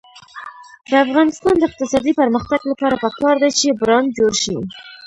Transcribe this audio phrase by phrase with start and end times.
[0.89, 4.57] د افغانستان د اقتصادي پرمختګ لپاره پکار ده چې برانډ جوړ شي.